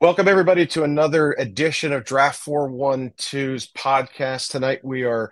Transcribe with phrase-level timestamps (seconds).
[0.00, 4.50] Welcome, everybody, to another edition of Draft 412's podcast.
[4.50, 5.30] Tonight, we are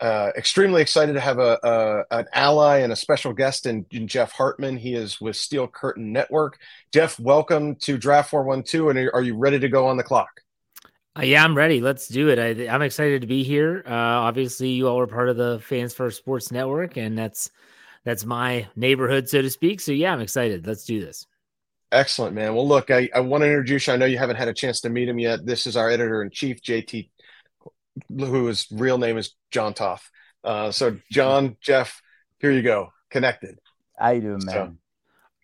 [0.00, 4.06] uh, extremely excited to have a, a, an ally and a special guest in, in,
[4.06, 4.76] Jeff Hartman.
[4.76, 6.58] He is with Steel Curtain Network.
[6.92, 8.90] Jeff, welcome to Draft 412.
[8.90, 10.42] And are, you ready to go on the clock?
[11.18, 11.80] Uh, yeah, I'm ready.
[11.80, 12.38] Let's do it.
[12.38, 13.82] I, am excited to be here.
[13.86, 17.50] Uh, obviously, you all are part of the Fans First Sports Network, and that's
[18.04, 19.80] that's my neighborhood, so to speak.
[19.80, 20.66] So yeah, I'm excited.
[20.66, 21.26] Let's do this.
[21.92, 22.54] Excellent, man.
[22.54, 23.92] Well, look, I, I want to introduce you.
[23.92, 25.44] I know you haven't had a chance to meet him yet.
[25.44, 27.10] This is our editor in chief, JT,
[28.08, 30.10] whose real name is John Toth.
[30.42, 32.00] Uh, so, John, Jeff,
[32.38, 32.88] here you go.
[33.10, 33.58] Connected.
[33.98, 34.54] How you doing, man?
[34.54, 34.76] So,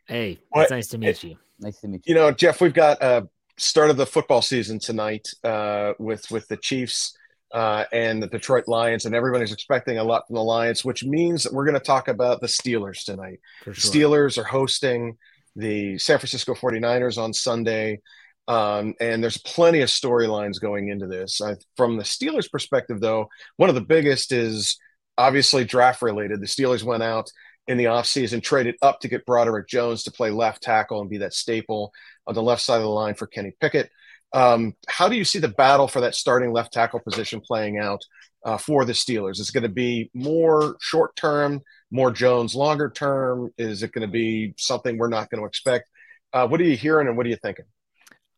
[0.07, 1.37] hey, it's nice to meet you.
[1.61, 2.15] Nice to meet you.
[2.15, 3.23] You know, Jeff, we've got uh,
[3.59, 7.15] start of the football season tonight uh, with with the Chiefs
[7.53, 11.45] uh, and the Detroit Lions, and everybody's expecting a lot from the Lions, which means
[11.45, 13.41] that we're going to talk about the Steelers tonight.
[13.65, 13.75] Sure.
[13.75, 15.19] Steelers are hosting
[15.57, 18.01] the San Francisco 49ers on Sunday.
[18.47, 21.41] Um, and there's plenty of storylines going into this.
[21.43, 24.79] I, from the Steelers' perspective, though, one of the biggest is
[25.19, 26.41] obviously draft related.
[26.41, 27.31] The Steelers went out
[27.67, 31.19] in the offseason, traded up to get Broderick Jones to play left tackle and be
[31.19, 31.93] that staple
[32.27, 33.91] on the left side of the line for Kenny Pickett.
[34.33, 38.01] Um, how do you see the battle for that starting left tackle position playing out
[38.45, 39.39] uh, for the Steelers?
[39.39, 41.61] Is it going to be more short term?
[41.91, 43.53] More Jones longer term?
[43.59, 45.89] Is it going to be something we're not going to expect?
[46.33, 47.65] Uh, what are you hearing and what are you thinking?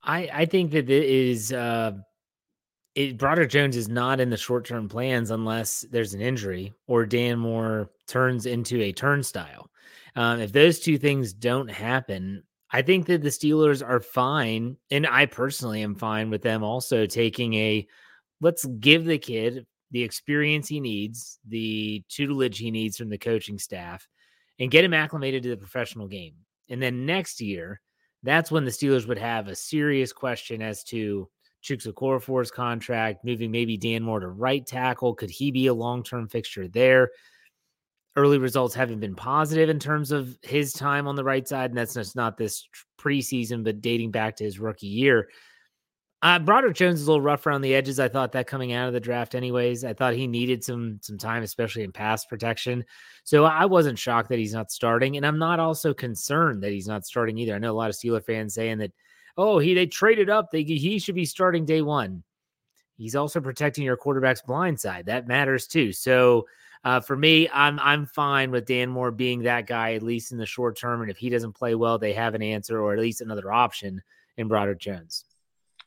[0.03, 1.93] I, I think that it is uh,
[2.95, 7.07] it Broderick Jones is not in the short term plans unless there's an injury or
[7.07, 9.71] Dan Moore turns into a turnstile.
[10.17, 15.07] Um, if those two things don't happen, I think that the Steelers are fine, and
[15.07, 17.87] I personally am fine with them also taking a
[18.41, 23.59] let's give the kid the experience he needs, the tutelage he needs from the coaching
[23.59, 24.07] staff,
[24.59, 26.35] and get him acclimated to the professional game.
[26.69, 27.81] And then next year,
[28.23, 31.29] that's when the Steelers would have a serious question as to
[31.63, 35.15] Chuks Okorafor's contract, moving maybe Dan Moore to right tackle.
[35.15, 37.11] Could he be a long term fixture there?
[38.17, 41.79] Early results haven't been positive in terms of his time on the right side, and
[41.79, 42.67] that's not this
[42.99, 45.29] preseason, but dating back to his rookie year.
[46.23, 47.99] Uh, Broderick Jones is a little rough around the edges.
[47.99, 49.85] I thought that coming out of the draft, anyways.
[49.85, 52.85] I thought he needed some some time, especially in pass protection.
[53.25, 56.87] So I wasn't shocked that he's not starting, and I'm not also concerned that he's
[56.87, 57.55] not starting either.
[57.55, 58.93] I know a lot of Steeler fans saying that,
[59.39, 62.23] oh, he they traded up, they he should be starting day one.
[62.99, 65.07] He's also protecting your quarterback's blind side.
[65.07, 65.91] That matters too.
[65.91, 66.47] So
[66.85, 70.39] uh, for me, I'm I'm fine with Dan Moore being that guy at least in
[70.39, 71.01] the short term.
[71.01, 74.03] And if he doesn't play well, they have an answer or at least another option
[74.37, 75.25] in Broderick Jones.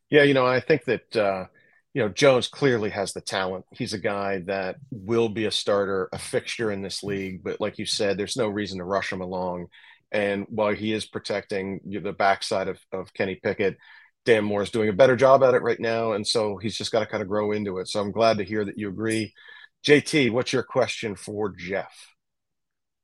[0.10, 1.46] Yeah, you know, I think that uh,
[1.94, 3.66] you know Jones clearly has the talent.
[3.72, 7.44] He's a guy that will be a starter, a fixture in this league.
[7.44, 9.68] But like you said, there's no reason to rush him along.
[10.12, 13.78] And while he is protecting the backside of, of Kenny Pickett,
[14.26, 16.92] Dan Moore is doing a better job at it right now, and so he's just
[16.92, 17.88] got to kind of grow into it.
[17.90, 19.34] So I'm glad to hear that you agree.
[19.82, 22.13] JT, what's your question for Jeff?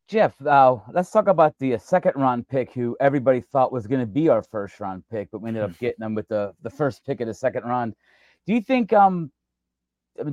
[0.09, 4.00] Jeff, uh, let's talk about the uh, second round pick who everybody thought was going
[4.00, 6.70] to be our first round pick, but we ended up getting them with the, the
[6.70, 7.94] first pick of the second round.
[8.47, 9.32] Do you think um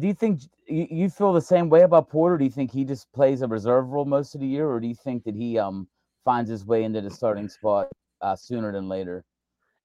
[0.01, 2.39] do you think you, you feel the same way about Porter?
[2.39, 4.89] Do you think he just plays a reserve role most of the year, or do
[4.89, 5.87] you think that he um
[6.25, 7.89] finds his way into the starting spot
[8.23, 9.27] uh, sooner than later?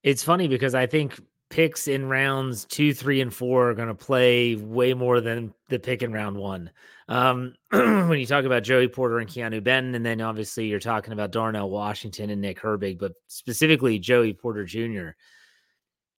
[0.02, 1.20] It's funny because I think
[1.52, 5.78] picks in rounds two, three, and four are going to play way more than the
[5.78, 6.70] pick in round one.
[7.08, 11.12] Um, when you talk about Joey Porter and Keanu Benton, and then obviously you're talking
[11.12, 15.10] about Darnell Washington and Nick Herbig, but specifically Joey Porter Jr.,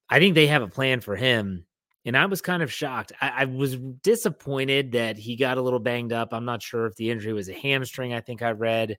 [0.08, 1.66] I think they have a plan for him.
[2.04, 3.12] And I was kind of shocked.
[3.20, 6.32] I, I was disappointed that he got a little banged up.
[6.32, 8.98] I'm not sure if the injury was a hamstring, I think I read,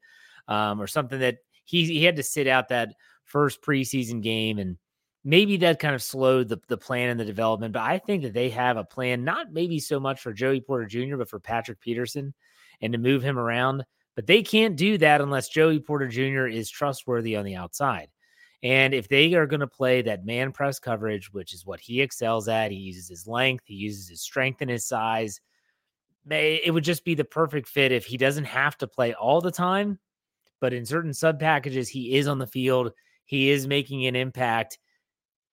[0.50, 2.94] um, or something that he, he had to sit out that
[3.24, 4.60] first preseason game.
[4.60, 4.78] And
[5.26, 7.74] maybe that kind of slowed the, the plan and the development.
[7.74, 10.86] But I think that they have a plan, not maybe so much for Joey Porter
[10.86, 12.34] Jr., but for Patrick Peterson
[12.80, 13.84] and to move him around.
[14.16, 16.46] But they can't do that unless Joey Porter Jr.
[16.46, 18.10] is trustworthy on the outside.
[18.64, 22.02] And if they are going to play that man press coverage, which is what he
[22.02, 25.42] excels at, he uses his length, he uses his strength and his size.
[26.30, 29.52] It would just be the perfect fit if he doesn't have to play all the
[29.52, 30.00] time,
[30.60, 32.94] but in certain sub packages, he is on the field,
[33.26, 34.80] he is making an impact.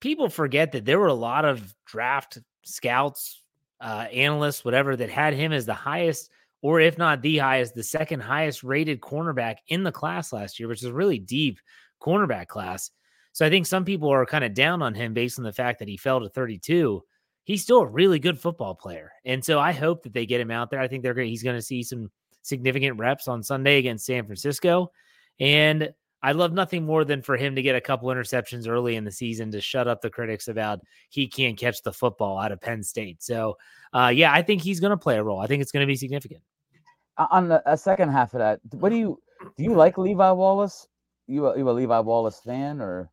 [0.03, 3.41] People forget that there were a lot of draft scouts,
[3.81, 6.29] uh, analysts, whatever, that had him as the highest,
[6.61, 10.69] or if not the highest, the second highest rated cornerback in the class last year,
[10.69, 11.61] which is a really deep
[12.01, 12.91] cornerback class.
[13.31, 15.79] So I think some people are kind of down on him based on the fact
[15.79, 17.01] that he fell to 32.
[17.45, 19.13] He's still a really good football player.
[19.25, 20.81] And so I hope that they get him out there.
[20.81, 22.11] I think they're he's going to see some
[22.43, 24.91] significant reps on Sunday against San Francisco.
[25.39, 29.05] And I'd love nothing more than for him to get a couple interceptions early in
[29.05, 32.61] the season to shut up the critics about he can't catch the football out of
[32.61, 33.23] Penn State.
[33.23, 33.57] So,
[33.93, 35.41] uh, yeah, I think he's going to play a role.
[35.41, 36.43] I think it's going to be significant.
[37.31, 39.21] On the a second half of that, what do you
[39.57, 39.65] do?
[39.65, 40.87] You like Levi Wallace?
[41.27, 43.11] You a, you a Levi Wallace fan or?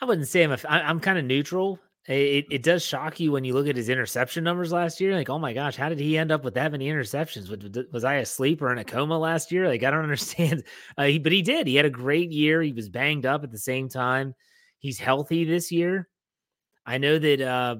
[0.00, 1.78] I wouldn't say I'm a, I, I'm kind of neutral.
[2.06, 5.14] It, it does shock you when you look at his interception numbers last year.
[5.14, 7.48] Like, oh my gosh, how did he end up with that many interceptions?
[7.48, 9.66] Was, was I asleep or in a coma last year?
[9.66, 10.64] Like, I don't understand.
[10.98, 11.66] Uh, he, but he did.
[11.66, 12.60] He had a great year.
[12.60, 14.34] He was banged up at the same time.
[14.78, 16.08] He's healthy this year.
[16.84, 17.76] I know that, uh,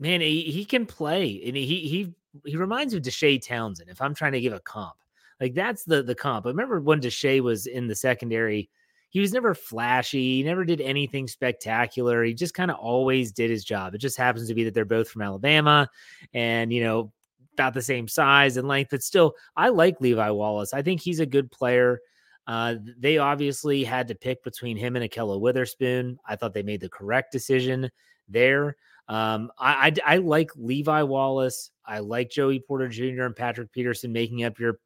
[0.00, 2.12] man, he, he can play, and he he
[2.44, 3.88] he reminds me of Deshea Townsend.
[3.88, 4.96] If I'm trying to give a comp,
[5.40, 6.46] like that's the the comp.
[6.46, 8.68] I remember when Deshea was in the secondary
[9.10, 12.24] he was never flashy, he never did anything spectacular.
[12.24, 13.94] He just kind of always did his job.
[13.94, 15.88] It just happens to be that they're both from Alabama
[16.32, 17.12] and, you know,
[17.54, 20.72] about the same size and length, but still, I like Levi Wallace.
[20.72, 22.00] I think he's a good player.
[22.46, 26.18] Uh, they obviously had to pick between him and Ahkello Witherspoon.
[26.26, 27.90] I thought they made the correct decision
[28.28, 28.76] there.
[29.08, 31.70] Um, I, I, I like Levi Wallace.
[31.84, 33.24] I like Joey Porter Jr.
[33.24, 34.78] and Patrick Peterson making up your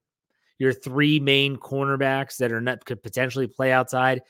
[0.59, 4.23] your three main cornerbacks that are not could potentially play outside.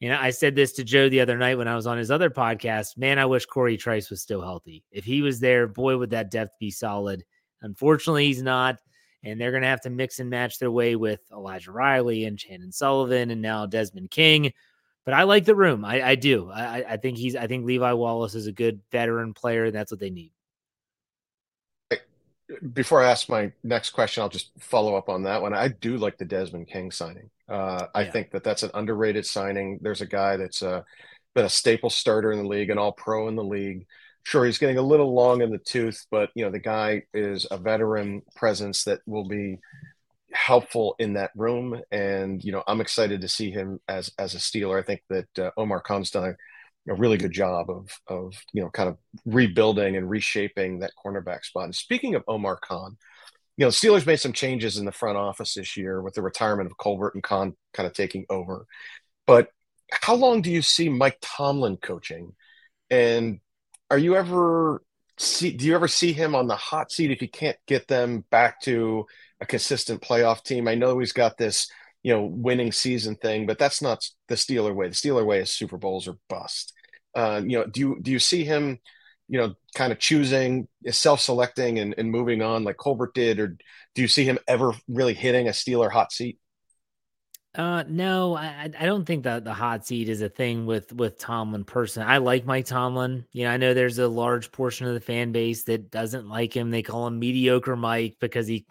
[0.00, 2.10] You know, I said this to Joe the other night when I was on his
[2.10, 2.96] other podcast.
[2.96, 4.82] Man, I wish Corey Trice was still healthy.
[4.90, 7.24] If he was there, boy, would that depth be solid.
[7.62, 8.80] Unfortunately, he's not.
[9.22, 12.36] And they're going to have to mix and match their way with Elijah Riley and
[12.36, 14.52] Chandon Sullivan and now Desmond King.
[15.04, 15.84] But I like the room.
[15.84, 16.50] I, I do.
[16.50, 17.36] I, I think he's.
[17.36, 19.66] I think Levi Wallace is a good veteran player.
[19.66, 20.32] And That's what they need
[22.72, 25.54] before I ask my next question, I'll just follow up on that one.
[25.54, 27.30] I do like the Desmond King signing.
[27.48, 29.78] Uh, I think that that's an underrated signing.
[29.82, 30.82] There's a guy that's uh,
[31.34, 33.86] been a staple starter in the league, an All Pro in the league.
[34.24, 37.46] Sure, he's getting a little long in the tooth, but you know the guy is
[37.50, 39.58] a veteran presence that will be
[40.32, 41.80] helpful in that room.
[41.90, 44.78] And you know, I'm excited to see him as as a Steeler.
[44.78, 46.36] I think that uh, Omar Khan's done
[46.88, 51.44] a really good job of of you know kind of rebuilding and reshaping that cornerback
[51.44, 51.64] spot.
[51.64, 52.96] And speaking of Omar Khan,
[53.56, 56.70] you know, Steelers made some changes in the front office this year with the retirement
[56.70, 58.66] of Colbert and Khan kind of taking over.
[59.26, 59.48] But
[59.92, 62.32] how long do you see Mike Tomlin coaching?
[62.90, 63.40] And
[63.90, 64.82] are you ever
[65.18, 68.24] see do you ever see him on the hot seat if he can't get them
[68.30, 69.06] back to
[69.40, 70.66] a consistent playoff team?
[70.66, 71.70] I know he's got this
[72.02, 74.88] you know winning season thing, but that's not the Steeler way.
[74.88, 76.72] The Steeler way is Super Bowls or bust.
[77.14, 78.78] Uh, you know, do you do you see him,
[79.28, 83.56] you know, kind of choosing, self-selecting and, and moving on like Colbert did, or
[83.94, 86.38] do you see him ever really hitting a Steeler hot seat?
[87.54, 91.18] Uh, no, I I don't think that the hot seat is a thing with with
[91.18, 92.02] Tomlin person.
[92.02, 93.26] I like Mike Tomlin.
[93.32, 96.56] You know, I know there's a large portion of the fan base that doesn't like
[96.56, 96.70] him.
[96.70, 98.64] They call him mediocre Mike because he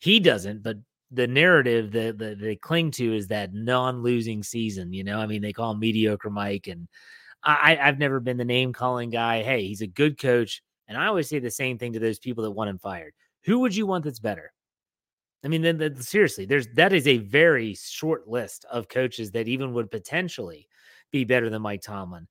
[0.00, 0.76] he doesn't, but
[1.10, 4.92] the narrative that, that they cling to is that non-losing season.
[4.92, 6.88] You know, I mean, they call him mediocre Mike, and
[7.42, 9.42] I, I've never been the name calling guy.
[9.42, 12.44] Hey, he's a good coach, and I always say the same thing to those people
[12.44, 13.14] that want him fired.
[13.44, 14.52] Who would you want that's better?
[15.44, 19.72] I mean, then, seriously, there's that is a very short list of coaches that even
[19.72, 20.66] would potentially
[21.12, 22.26] be better than Mike Tomlin.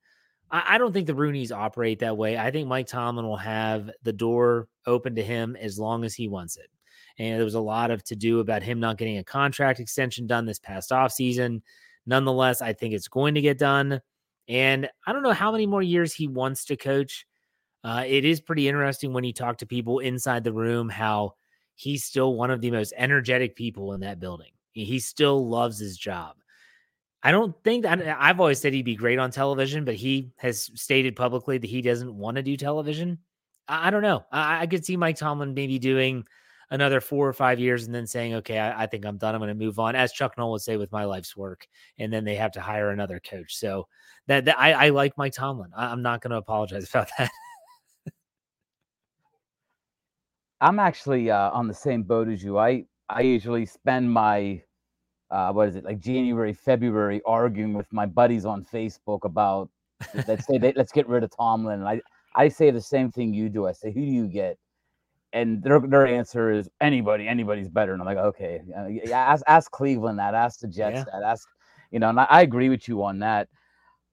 [0.50, 2.36] I, I don't think the Rooneys operate that way.
[2.36, 6.28] I think Mike Tomlin will have the door open to him as long as he
[6.28, 6.68] wants it.
[7.18, 10.26] And there was a lot of to do about him not getting a contract extension
[10.26, 11.62] done this past offseason.
[12.06, 14.00] Nonetheless, I think it's going to get done.
[14.48, 17.26] And I don't know how many more years he wants to coach.
[17.84, 21.34] Uh, it is pretty interesting when you talk to people inside the room how
[21.74, 24.50] he's still one of the most energetic people in that building.
[24.72, 26.36] He still loves his job.
[27.22, 31.16] I don't think I've always said he'd be great on television, but he has stated
[31.16, 33.18] publicly that he doesn't want to do television.
[33.66, 34.24] I, don't know.
[34.30, 36.24] I, could see Mike Tomlin maybe doing
[36.70, 39.34] another four or five years and then saying, okay, I, I think I'm done.
[39.34, 41.66] I'm going to move on, as Chuck Noll would say, with my life's work.
[41.98, 43.56] And then they have to hire another coach.
[43.56, 43.86] So
[44.26, 45.70] that, that I, I like Mike Tomlin.
[45.76, 47.30] I, I'm not going to apologize about that.
[50.60, 52.58] I'm actually uh, on the same boat as you.
[52.58, 54.60] I I usually spend my
[55.30, 59.70] uh, what is it like January, February arguing with my buddies on Facebook about
[60.26, 61.80] let's say they, let's get rid of Tomlin.
[61.80, 62.00] And I
[62.34, 63.66] I say the same thing you do.
[63.66, 64.58] I say who do you get?
[65.32, 67.28] And their their answer is anybody.
[67.28, 67.92] Anybody's better.
[67.92, 70.34] And I'm like okay, uh, ask ask Cleveland that.
[70.34, 71.04] Ask the Jets yeah.
[71.12, 71.22] that.
[71.22, 71.46] Ask
[71.90, 72.08] you know.
[72.08, 73.48] And I, I agree with you on that.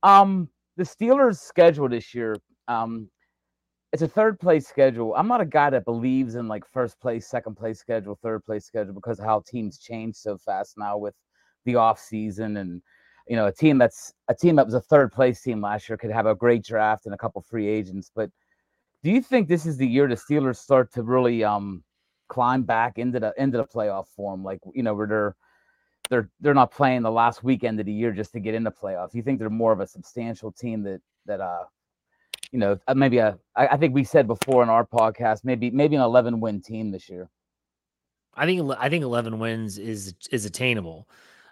[0.03, 2.36] Um, the Steelers' schedule this year.
[2.67, 3.10] Um,
[3.93, 5.15] it's a third place schedule.
[5.15, 8.65] I'm not a guy that believes in like first place, second place schedule, third place
[8.65, 11.13] schedule because of how teams change so fast now with
[11.63, 12.81] the off season and
[13.27, 15.98] you know a team that's a team that was a third place team last year
[15.98, 18.12] could have a great draft and a couple free agents.
[18.13, 18.29] But
[19.05, 21.83] do you think this is the year the Steelers start to really um
[22.27, 24.43] climb back into the into the playoff form?
[24.43, 25.35] Like you know where they're
[26.09, 29.12] they're they're not playing the last weekend of the year just to get into playoffs.
[29.12, 31.65] Do you think they're more of a substantial team that that uh
[32.51, 35.95] you know, uh, maybe a, I think we said before in our podcast, maybe maybe
[35.95, 37.29] an 11 win team this year.
[38.33, 41.07] I think I think 11 wins is is attainable.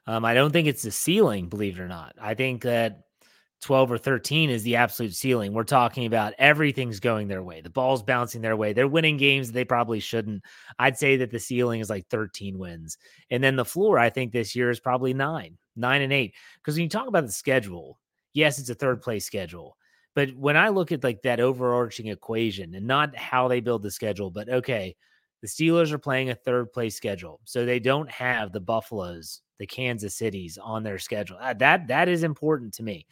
[0.08, 2.16] Um, I don't think it's the ceiling, believe it or not.
[2.20, 3.04] I think that
[3.64, 5.54] 12 or 13 is the absolute ceiling.
[5.54, 7.62] We're talking about everything's going their way.
[7.62, 8.74] The ball's bouncing their way.
[8.74, 10.44] They're winning games they probably shouldn't.
[10.78, 12.98] I'd say that the ceiling is like 13 wins.
[13.32, 16.36] And then the floor, I think this year is probably nine, nine and eight.
[16.58, 18.00] Because when you talk about the schedule,
[18.34, 19.78] yes, it's a third place schedule.
[20.16, 23.92] But when I look at like that overarching equation and not how they build the
[23.92, 24.96] schedule, but okay,
[25.42, 27.40] the Steelers are playing a third place schedule.
[27.46, 31.38] So they don't have the Buffaloes, the Kansas Cities on their schedule.
[31.40, 33.08] Uh, that that is important to me.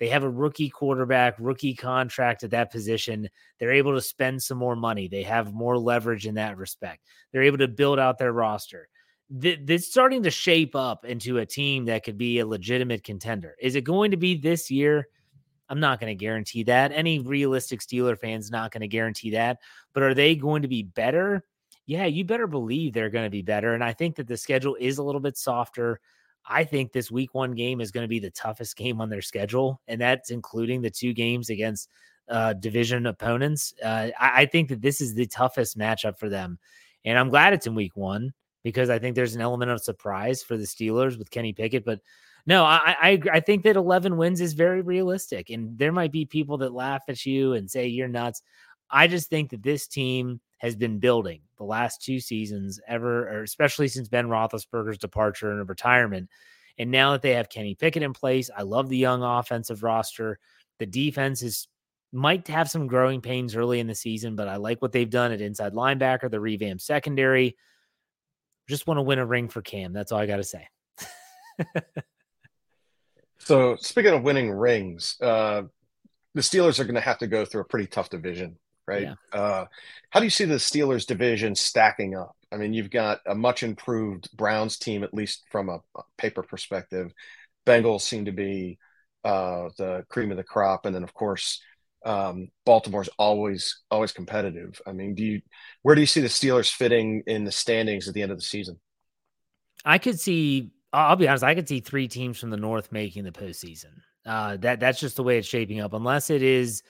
[0.00, 3.28] They have a rookie quarterback, rookie contract at that position.
[3.58, 5.08] They're able to spend some more money.
[5.08, 7.04] They have more leverage in that respect.
[7.32, 8.88] They're able to build out their roster.
[9.30, 13.54] It's starting to shape up into a team that could be a legitimate contender.
[13.60, 15.08] Is it going to be this year?
[15.68, 16.92] I'm not going to guarantee that.
[16.92, 19.60] Any realistic Steeler fan's not going to guarantee that.
[19.94, 21.44] But are they going to be better?
[21.86, 23.74] Yeah, you better believe they're going to be better.
[23.74, 26.00] And I think that the schedule is a little bit softer.
[26.46, 29.22] I think this week one game is going to be the toughest game on their
[29.22, 31.88] schedule, and that's including the two games against
[32.28, 33.74] uh, division opponents.
[33.82, 36.58] Uh, I, I think that this is the toughest matchup for them.
[37.04, 38.32] And I'm glad it's in week one
[38.62, 41.84] because I think there's an element of surprise for the Steelers with Kenny Pickett.
[41.84, 42.00] But
[42.46, 46.26] no, I, I I think that 11 wins is very realistic, and there might be
[46.26, 48.42] people that laugh at you and say you're nuts.
[48.90, 53.42] I just think that this team has been building the last two seasons ever, or
[53.42, 56.28] especially since Ben Roethlisberger's departure and retirement.
[56.78, 60.38] And now that they have Kenny Pickett in place, I love the young offensive roster.
[60.78, 61.68] The defense is
[62.12, 65.32] might have some growing pains early in the season, but I like what they've done
[65.32, 67.56] at inside linebacker, the revamped secondary.
[68.68, 69.92] Just want to win a ring for Cam.
[69.92, 70.68] That's all I got to say.
[73.44, 75.62] So speaking of winning rings, uh,
[76.34, 78.56] the Steelers are going to have to go through a pretty tough division,
[78.86, 79.02] right?
[79.02, 79.14] Yeah.
[79.32, 79.66] Uh,
[80.10, 82.36] how do you see the Steelers division stacking up?
[82.52, 85.80] I mean, you've got a much improved Browns team, at least from a,
[86.18, 87.12] paper perspective.
[87.66, 88.78] Bengals seem to be
[89.24, 91.60] uh, the cream of the crop, and then of course,
[92.04, 94.80] um, Baltimore's always always competitive.
[94.86, 95.40] I mean, do you
[95.82, 98.44] where do you see the Steelers fitting in the standings at the end of the
[98.44, 98.78] season?
[99.84, 103.24] I could see I'll be honest, I could see three teams from the North making
[103.24, 104.00] the postseason.
[104.24, 105.92] Uh, that that's just the way it's shaping up.
[105.92, 106.82] Unless it is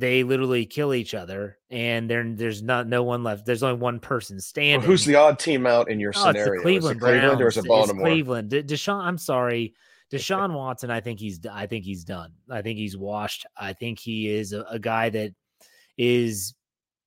[0.00, 3.46] they literally kill each other and there there's not no one left.
[3.46, 4.80] There's only one person standing.
[4.80, 6.54] Well, who's the odd team out in your oh, scenario?
[6.54, 8.06] It's Cleveland, is it Cleveland or is it Baltimore?
[8.06, 8.50] It's Cleveland.
[8.50, 9.74] De- Deshaun, I'm sorry.
[10.12, 12.32] Deshaun Watson, I think he's I think he's done.
[12.50, 13.46] I think he's washed.
[13.56, 15.32] I think he is a, a guy that
[15.96, 16.54] is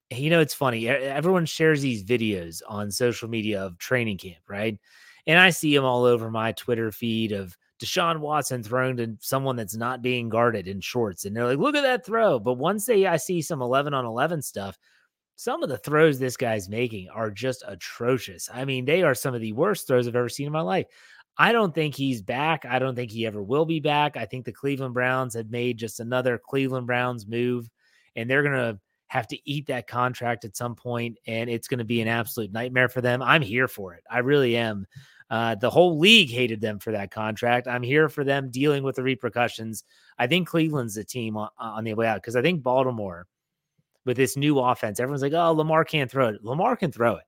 [0.10, 0.88] you know, it's funny.
[0.88, 4.80] Everyone shares these videos on social media of training camp, right?
[5.26, 9.56] And I see him all over my Twitter feed of Deshaun Watson thrown to someone
[9.56, 11.26] that's not being guarded in shorts.
[11.26, 12.40] And they're like, look at that throw.
[12.40, 14.78] But once they I see some 11 on 11 stuff,
[15.36, 18.50] some of the throws this guy's making are just atrocious.
[18.52, 20.88] I mean, they are some of the worst throws I've ever seen in my life.
[21.38, 22.66] I don't think he's back.
[22.66, 24.18] I don't think he ever will be back.
[24.18, 27.70] I think the Cleveland Browns have made just another Cleveland Browns move,
[28.16, 28.80] and they're going to
[29.10, 32.52] have to eat that contract at some point, and it's going to be an absolute
[32.52, 33.22] nightmare for them.
[33.22, 34.04] I'm here for it.
[34.10, 34.88] I really am.
[35.30, 37.68] Uh, the whole league hated them for that contract.
[37.68, 39.84] I'm here for them dealing with the repercussions.
[40.18, 43.28] I think Cleveland's the team on, on the way out because I think Baltimore,
[44.06, 46.44] with this new offense, everyone's like, oh, Lamar can't throw it.
[46.44, 47.26] Lamar can throw it.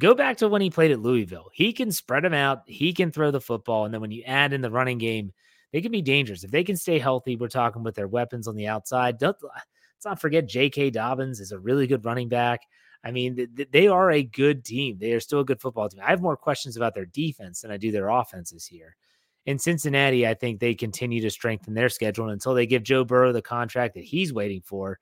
[0.00, 1.48] Go back to when he played at Louisville.
[1.52, 3.84] He can spread them out, he can throw the football.
[3.84, 5.32] And then when you add in the running game,
[5.72, 6.44] they can be dangerous.
[6.44, 9.18] If they can stay healthy, we're talking with their weapons on the outside.
[9.18, 10.90] Don't, let's not forget J.K.
[10.90, 12.60] Dobbins is a really good running back.
[13.04, 14.96] I mean, th- they are a good team.
[14.98, 16.00] They are still a good football team.
[16.02, 18.96] I have more questions about their defense than I do their offenses here.
[19.44, 23.32] In Cincinnati, I think they continue to strengthen their schedule until they give Joe Burrow
[23.32, 24.98] the contract that he's waiting for.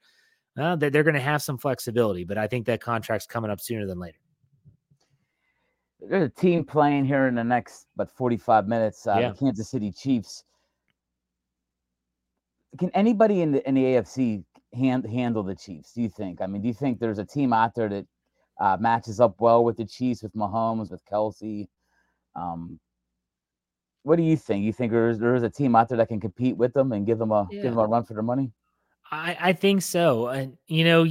[0.59, 3.87] Uh, they're going to have some flexibility, but I think that contract's coming up sooner
[3.87, 4.19] than later.
[6.01, 9.07] There's a team playing here in the next but 45 minutes.
[9.07, 9.31] Uh, yeah.
[9.31, 10.43] The Kansas City Chiefs.
[12.79, 14.43] Can anybody in the in the AFC
[14.75, 15.93] hand, handle the Chiefs?
[15.93, 16.41] Do you think?
[16.41, 18.07] I mean, do you think there's a team out there that
[18.61, 21.69] uh, matches up well with the Chiefs, with Mahomes, with Kelce?
[22.35, 22.79] Um,
[24.03, 24.65] what do you think?
[24.65, 27.19] You think there's there's a team out there that can compete with them and give
[27.19, 27.63] them a yeah.
[27.63, 28.51] give them a run for their money?
[29.11, 30.29] I I think so.
[30.29, 31.05] And you know,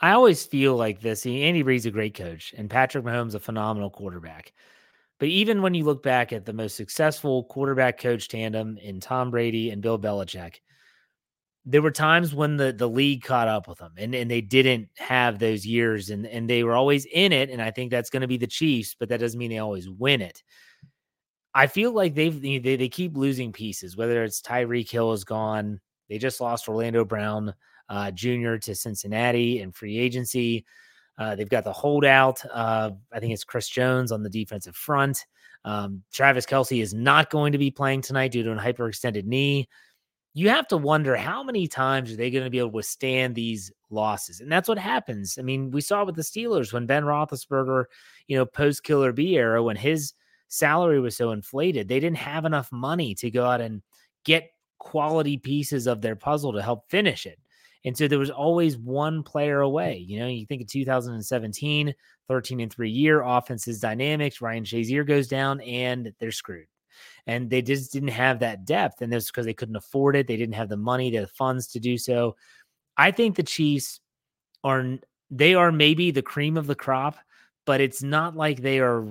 [0.00, 1.24] I always feel like this.
[1.24, 4.52] Andy Reid's a great coach, and Patrick Mahomes a phenomenal quarterback.
[5.20, 9.30] But even when you look back at the most successful quarterback coach tandem in Tom
[9.30, 10.56] Brady and Bill Belichick,
[11.66, 14.88] there were times when the the league caught up with them and, and they didn't
[14.96, 17.50] have those years and, and they were always in it.
[17.50, 19.88] And I think that's going to be the Chiefs, but that doesn't mean they always
[19.88, 20.42] win it.
[21.54, 25.80] I feel like they've they, they keep losing pieces, whether it's Tyreek Hill is gone.
[26.08, 27.54] They just lost Orlando Brown
[27.88, 28.56] uh, Jr.
[28.56, 30.66] to Cincinnati in free agency.
[31.16, 32.44] Uh, they've got the holdout.
[32.52, 35.24] Uh, I think it's Chris Jones on the defensive front.
[35.64, 39.68] Um, Travis Kelce is not going to be playing tonight due to an hyperextended knee.
[40.36, 43.34] You have to wonder how many times are they going to be able to withstand
[43.34, 45.38] these losses, and that's what happens.
[45.38, 47.84] I mean, we saw with the Steelers when Ben Roethlisberger,
[48.26, 50.12] you know, post Killer B era, when his
[50.48, 53.82] salary was so inflated, they didn't have enough money to go out and
[54.24, 57.38] get quality pieces of their puzzle to help finish it.
[57.84, 59.98] And so there was always one player away.
[59.98, 61.94] You know, you think of 2017,
[62.28, 64.40] 13 and three year offenses dynamics.
[64.40, 66.66] Ryan Shazier goes down and they're screwed.
[67.26, 69.00] And they just didn't have that depth.
[69.00, 70.26] And that's because they couldn't afford it.
[70.26, 72.36] They didn't have the money, the funds to do so.
[72.96, 74.00] I think the Chiefs
[74.62, 74.98] are,
[75.30, 77.16] they are maybe the cream of the crop,
[77.64, 79.06] but it's not like they are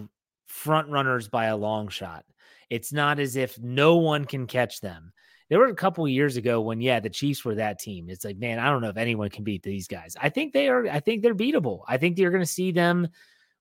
[0.45, 2.23] front runners by a long shot.
[2.69, 5.11] It's not as if no one can catch them.
[5.49, 8.09] There were a couple years ago when, yeah, the Chiefs were that team.
[8.09, 10.15] It's like, man, I don't know if anyone can beat these guys.
[10.19, 10.87] I think they are.
[10.87, 11.81] I think they're beatable.
[11.87, 13.09] I think you're going to see them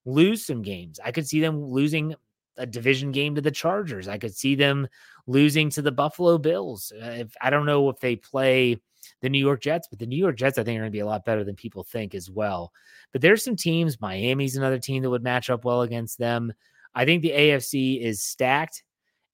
[0.05, 1.01] lose some games.
[1.05, 2.15] I could see them losing
[2.63, 4.09] a division game to the Chargers.
[4.09, 4.89] I could see them
[5.27, 6.93] losing to the Buffalo Bills.
[6.95, 8.81] Uh, if I don't know if they play
[9.21, 11.01] the New York Jets, but the New York Jets I think are going to be
[11.01, 12.73] a lot better than people think as well.
[13.13, 14.01] But there's some teams.
[14.01, 16.53] Miami's another team that would match up well against them.
[16.95, 18.85] I think the AFC is stacked.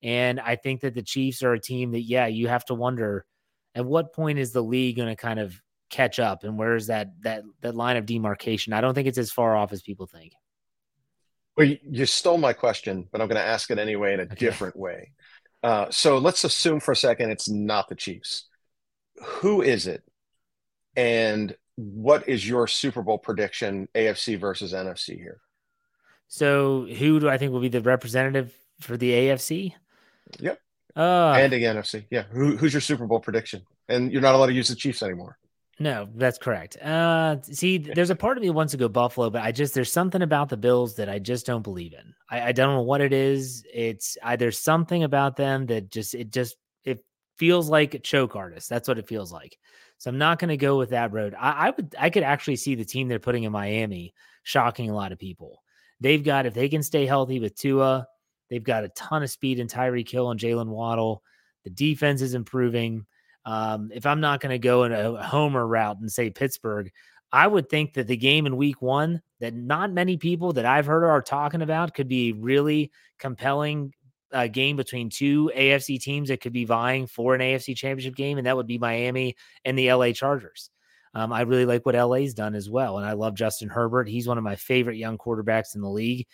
[0.03, 3.27] And I think that the Chiefs are a team that, yeah, you have to wonder
[3.75, 5.61] at what point is the league going to kind of
[5.91, 8.73] catch up and where is that that that line of demarcation?
[8.73, 10.33] I don't think it's as far off as people think.
[11.59, 14.37] Well, you, stole my question, but I'm going to ask it anyway in a okay.
[14.37, 15.11] different way.
[15.65, 18.45] Uh, so let's assume for a second it's not the Chiefs.
[19.21, 20.05] Who is it?
[20.95, 25.41] And what is your Super Bowl prediction, AFC versus NFC here?
[26.29, 29.73] So, who do I think will be the representative for the AFC?
[30.39, 30.61] Yep.
[30.95, 32.07] Uh, and the NFC.
[32.11, 32.25] Yeah.
[32.31, 33.63] Who, who's your Super Bowl prediction?
[33.89, 35.39] And you're not allowed to use the Chiefs anymore.
[35.81, 36.77] No, that's correct.
[36.79, 39.93] Uh, see, there's a part of me wants to go Buffalo, but I just there's
[39.93, 42.15] something about the Bills that I just don't believe in.
[42.31, 43.65] I, I don't know what it is.
[43.73, 47.05] It's either something about them that just it just it
[47.37, 48.69] feels like a choke artist.
[48.69, 49.57] That's what it feels like.
[49.99, 51.35] So I'm not going to go with that road.
[51.39, 54.95] I, I would I could actually see the team they're putting in Miami shocking a
[54.97, 55.63] lot of people.
[56.01, 58.09] They've got if they can stay healthy with Tua,
[58.51, 61.23] they've got a ton of speed in Tyreek Hill and Jalen Waddle.
[61.63, 63.07] The defense is improving.
[63.45, 66.91] Um, if I'm not going to go in a homer route and say Pittsburgh,
[67.33, 70.87] I would think that the game in week one that not many people that I've
[70.87, 73.93] heard are talking about could be really compelling
[74.33, 78.39] uh, game between two AFC teams that could be vying for an AFC championship game,
[78.39, 80.71] and that would be Miami and the LA Chargers.
[81.15, 84.09] Um, I really like what LA's done as well, and I love Justin Herbert.
[84.09, 86.27] He's one of my favorite young quarterbacks in the league.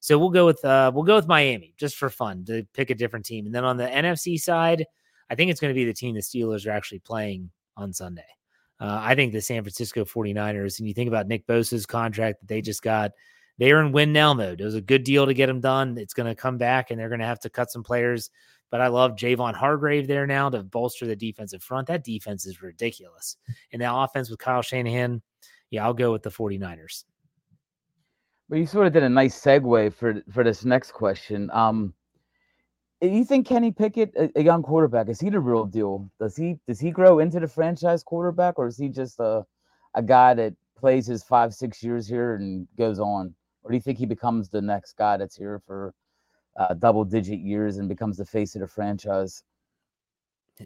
[0.00, 2.94] So we'll go with uh, we'll go with Miami just for fun to pick a
[2.94, 3.46] different team.
[3.46, 4.84] And then on the NFC side,
[5.30, 8.22] I think it's going to be the team the Steelers are actually playing on Sunday.
[8.78, 12.48] Uh, I think the San Francisco 49ers, and you think about Nick Bosa's contract that
[12.48, 13.12] they just got,
[13.58, 14.60] they are in win now mode.
[14.60, 15.96] It was a good deal to get them done.
[15.96, 18.30] It's going to come back, and they're going to have to cut some players
[18.70, 21.86] but I love Javon Hargrave there now to bolster the defensive front.
[21.88, 23.36] That defense is ridiculous.
[23.72, 25.22] And that offense with Kyle Shanahan,
[25.70, 27.04] yeah, I'll go with the 49ers.
[28.48, 31.50] But you sort of did a nice segue for for this next question.
[31.52, 31.94] Um,
[33.02, 36.10] you think Kenny Pickett, a, a, young quarterback, is he the real deal?
[36.18, 39.44] Does he does he grow into the franchise quarterback, or is he just a
[39.94, 43.34] a guy that plays his five six years here and goes on?
[43.62, 45.92] Or do you think he becomes the next guy that's here for
[46.58, 49.42] uh, double digit years and becomes the face of the franchise.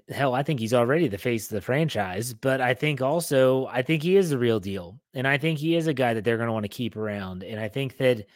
[0.08, 3.82] hell, I think he's already the face of the franchise, but I think also I
[3.82, 5.00] think he is the real deal.
[5.14, 7.42] And I think he is a guy that they're going to want to keep around.
[7.42, 8.26] And I think that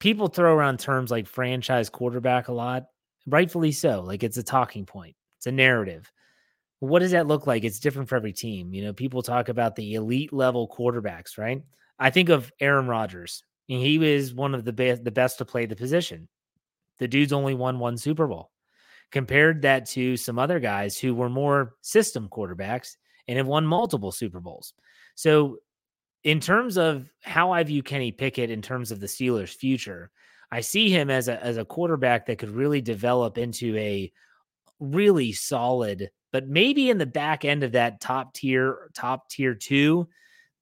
[0.00, 2.86] people throw around terms like franchise quarterback a lot,
[3.26, 4.00] rightfully so.
[4.00, 5.16] Like it's a talking point.
[5.38, 6.10] It's a narrative.
[6.80, 7.64] What does that look like?
[7.64, 8.74] It's different for every team.
[8.74, 11.62] You know, people talk about the elite level quarterbacks, right?
[11.98, 13.42] I think of Aaron Rodgers.
[13.66, 16.28] He was one of the best the best to play the position.
[16.98, 18.50] The dude's only won one Super Bowl
[19.10, 22.96] compared that to some other guys who were more system quarterbacks
[23.28, 24.74] and have won multiple Super Bowls.
[25.14, 25.58] So,
[26.24, 30.10] in terms of how I view Kenny Pickett in terms of the Steelers' future,
[30.50, 34.12] I see him as a as a quarterback that could really develop into a
[34.80, 40.08] really solid, but maybe in the back end of that top tier, top tier two,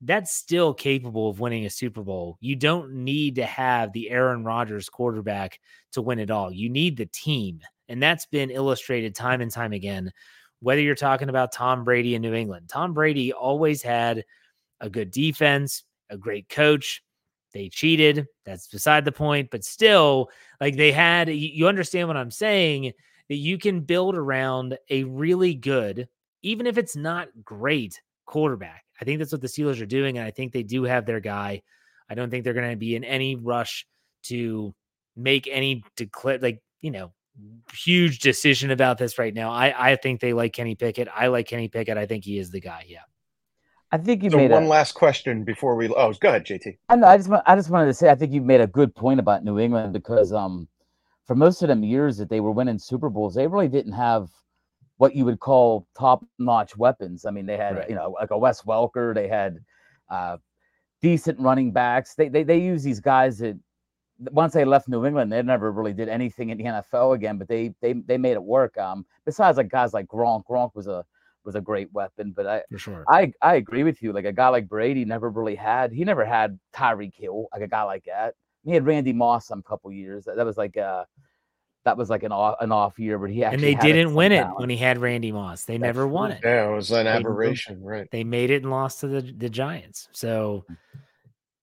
[0.02, 2.36] that's still capable of winning a Super Bowl.
[2.40, 5.60] You don't need to have the Aaron Rodgers quarterback
[5.92, 6.52] to win it all.
[6.52, 7.60] You need the team.
[7.88, 10.12] And that's been illustrated time and time again.
[10.60, 14.24] Whether you're talking about Tom Brady in New England, Tom Brady always had
[14.80, 17.02] a good defense, a great coach.
[17.52, 18.26] They cheated.
[18.44, 19.50] That's beside the point.
[19.50, 22.92] But still, like they had, you understand what I'm saying,
[23.28, 26.08] that you can build around a really good,
[26.42, 28.84] even if it's not great quarterback.
[29.00, 30.18] I think that's what the Steelers are doing.
[30.18, 31.62] And I think they do have their guy.
[32.08, 33.86] I don't think they're going to be in any rush
[34.24, 34.74] to
[35.16, 37.12] make any declare, like, you know,
[37.74, 39.50] huge decision about this right now.
[39.50, 41.08] I I think they like Kenny Pickett.
[41.14, 41.96] I like Kenny Pickett.
[41.96, 42.84] I think he is the guy.
[42.86, 43.00] Yeah.
[43.92, 45.88] I think you so made one a, last question before we.
[45.88, 46.78] Oh, go ahead, JT.
[46.88, 47.06] I know.
[47.06, 49.44] I just I just wanted to say I think you made a good point about
[49.44, 50.66] New England because um
[51.26, 54.30] for most of them years that they were winning Super Bowls, they really didn't have
[54.96, 57.26] what you would call top notch weapons.
[57.26, 57.88] I mean, they had Right.
[57.90, 59.14] you know like a Wes Welker.
[59.14, 59.58] They had
[60.10, 60.38] uh,
[61.02, 62.14] decent running backs.
[62.14, 63.58] They they they use these guys that
[64.30, 67.36] once they left New England, they never really did anything in the NFL again.
[67.36, 68.78] But they they they made it work.
[68.78, 70.44] Um, besides like guys like Gronk.
[70.48, 71.04] Gronk was a
[71.44, 72.32] was a great weapon.
[72.34, 73.04] But I For sure.
[73.08, 74.12] I I agree with you.
[74.12, 75.92] Like a guy like Brady never really had.
[75.92, 78.34] He never had Tyreek Hill like a guy like that.
[78.64, 80.24] He had Randy Moss some couple years.
[80.24, 81.04] That, that was like uh
[81.84, 84.14] that was like an off an off year, but he and they had didn't some
[84.14, 85.64] win it when he had Randy Moss.
[85.64, 86.38] They That's never won true.
[86.38, 86.44] it.
[86.44, 87.26] Yeah, it was an Peyton Manning.
[87.26, 88.08] aberration, right?
[88.12, 90.08] They made it and lost to the, the Giants.
[90.12, 90.64] So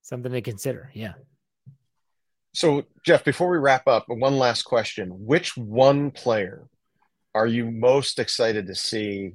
[0.02, 0.92] something to consider.
[0.94, 1.14] Yeah.
[2.54, 6.68] So, Jeff, before we wrap up, one last question: Which one player
[7.34, 9.34] are you most excited to see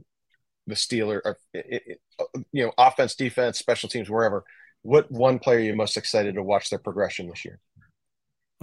[0.67, 4.45] the Steeler, or, i- i- you know, offense, defense, special teams, wherever?
[4.83, 7.59] What one player are you most excited to watch their progression this year?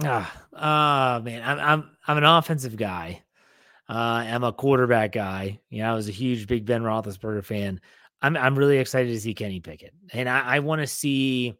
[0.02, 3.22] Ah, ah, man, I'm I'm I'm an offensive guy.
[3.88, 5.60] Uh, I'm a quarterback guy.
[5.68, 7.80] You know, I was a huge Big Ben Roethlisberger fan.
[8.20, 11.54] I'm I'm really excited to see Kenny Pickett, and I, I want to see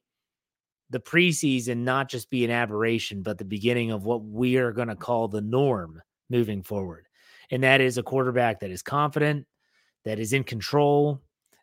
[0.90, 4.88] the preseason not just be an aberration, but the beginning of what we are going
[4.88, 7.06] to call the norm moving forward,
[7.50, 9.46] and that is a quarterback that is confident,
[10.04, 11.20] that is in control,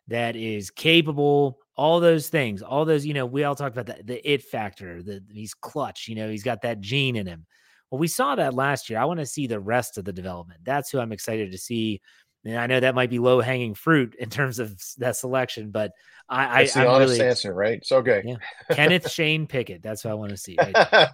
[0.08, 4.02] that is capable, all those things, all those, you know, we all talked about the,
[4.02, 7.46] the it factor, the he's clutch, you know, he's got that gene in him.
[7.90, 8.98] Well, we saw that last year.
[8.98, 10.60] I want to see the rest of the development.
[10.62, 12.00] That's who I'm excited to see.
[12.44, 15.92] And I know that might be low hanging fruit in terms of that selection, but
[16.28, 17.78] I, That's I the I'm honest really answer, right?
[17.78, 18.22] It's okay.
[18.24, 18.36] Yeah.
[18.74, 19.82] Kenneth Shane Pickett.
[19.82, 20.56] That's what I want to see.
[20.58, 21.08] Right?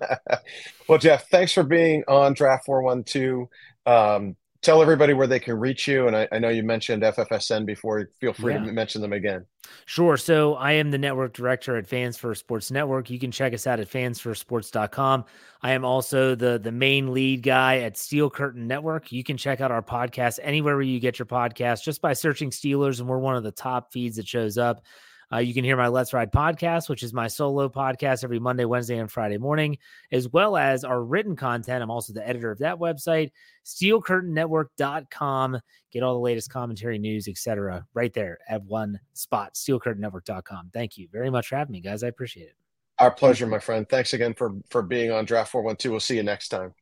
[0.88, 3.48] well, Jeff, thanks for being on Draft 412.
[3.86, 6.06] Um, tell everybody where they can reach you.
[6.06, 8.08] And I, I know you mentioned FFSN before.
[8.20, 8.64] Feel free Yeah.
[8.64, 9.46] to mention them again.
[9.86, 10.16] Sure.
[10.16, 13.10] So I am the network director at Fans First Sports Network.
[13.10, 15.24] You can check us out at fansfirstsports.com.
[15.62, 19.10] I am also the the main lead guy at Steel Curtain Network.
[19.10, 22.50] You can check out our podcast anywhere where you get your podcast just by searching
[22.50, 24.84] Steelers, and we're one of the top feeds that shows up.
[25.32, 28.64] Uh, you can hear my Let's Ride podcast, which is my solo podcast every Monday,
[28.64, 29.78] Wednesday, and Friday morning,
[30.12, 31.82] as well as our written content.
[31.82, 33.30] I'm also the editor of that website,
[33.64, 35.60] steelcurtainnetwork.com.
[35.92, 37.84] Get all the latest commentary, news, etc.
[37.94, 40.70] right there at one spot, steelcurtainnetwork.com.
[40.72, 42.04] Thank you very much for having me, guys.
[42.04, 42.56] I appreciate it.
[42.98, 43.86] Our pleasure, my friend.
[43.88, 45.90] Thanks again for for being on Draft 412.
[45.90, 46.72] We'll see you next time.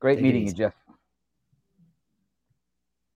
[0.00, 0.56] Great Take it meeting you, easy.
[0.56, 0.74] Jeff.